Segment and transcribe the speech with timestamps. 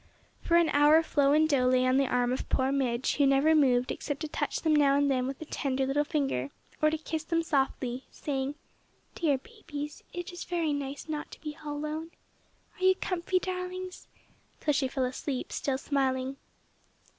[0.41, 3.53] For an hour Flo and Do lay on the arm of poor Midge who never
[3.53, 6.49] moved except to touch them now and then with a tender little finger,
[6.81, 8.55] or to kiss them softly, saying,
[9.13, 12.09] "Dear babies, it is very nice not to be all alone.
[12.79, 14.07] Are you comfy, darlings?"
[14.59, 16.37] till she fell asleep still smiling.